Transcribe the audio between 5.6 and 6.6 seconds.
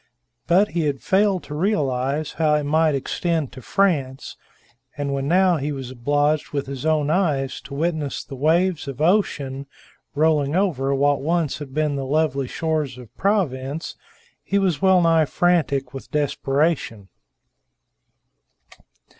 was obliged